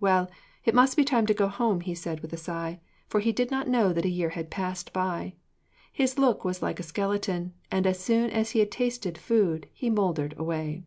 'Well, 0.00 0.30
it 0.64 0.74
must 0.74 0.96
be 0.96 1.04
time 1.04 1.26
to 1.26 1.34
go 1.34 1.48
home,' 1.48 1.82
he 1.82 1.94
said, 1.94 2.20
with 2.20 2.32
a 2.32 2.38
sigh; 2.38 2.80
for 3.08 3.20
he 3.20 3.30
did 3.30 3.50
not 3.50 3.68
know 3.68 3.92
that 3.92 4.06
a 4.06 4.08
year 4.08 4.30
had 4.30 4.48
passed 4.50 4.90
by. 4.90 5.34
His 5.92 6.16
look 6.18 6.46
was 6.46 6.62
like 6.62 6.80
a 6.80 6.82
skeleton, 6.82 7.52
and 7.70 7.86
as 7.86 8.00
soon 8.00 8.30
as 8.30 8.52
he 8.52 8.60
had 8.60 8.70
tasted 8.70 9.18
food, 9.18 9.68
he 9.74 9.90
mouldered 9.90 10.32
away. 10.38 10.86